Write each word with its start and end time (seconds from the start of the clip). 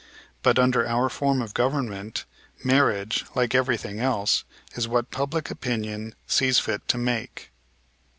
But 0.41 0.57
under 0.57 0.87
our 0.87 1.09
form 1.09 1.43
of 1.43 1.53
government 1.53 2.25
marriage, 2.63 3.23
like 3.35 3.53
everything 3.53 3.99
else, 3.99 4.45
is 4.73 4.87
what 4.87 5.11
public 5.11 5.51
opinion 5.51 6.15
sees 6.25 6.57
fit 6.57 6.87
to 6.87 6.97
make 6.97 7.51
it. 7.51 7.51